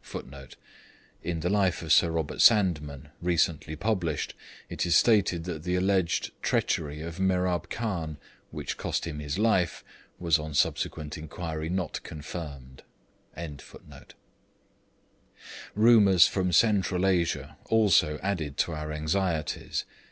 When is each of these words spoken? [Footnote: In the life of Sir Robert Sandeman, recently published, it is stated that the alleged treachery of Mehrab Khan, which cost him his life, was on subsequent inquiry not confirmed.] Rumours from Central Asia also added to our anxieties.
[Footnote: 0.00 0.56
In 1.22 1.38
the 1.38 1.48
life 1.48 1.82
of 1.82 1.92
Sir 1.92 2.10
Robert 2.10 2.40
Sandeman, 2.40 3.10
recently 3.20 3.76
published, 3.76 4.34
it 4.68 4.84
is 4.84 4.96
stated 4.96 5.44
that 5.44 5.62
the 5.62 5.76
alleged 5.76 6.32
treachery 6.42 7.00
of 7.00 7.20
Mehrab 7.20 7.70
Khan, 7.70 8.18
which 8.50 8.76
cost 8.76 9.06
him 9.06 9.20
his 9.20 9.38
life, 9.38 9.84
was 10.18 10.36
on 10.36 10.52
subsequent 10.52 11.16
inquiry 11.16 11.68
not 11.68 12.02
confirmed.] 12.02 12.82
Rumours 15.76 16.26
from 16.26 16.50
Central 16.50 17.06
Asia 17.06 17.56
also 17.66 18.18
added 18.20 18.56
to 18.56 18.72
our 18.72 18.90
anxieties. 18.90 19.84